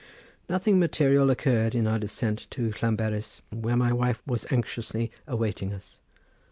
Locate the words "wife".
3.93-4.25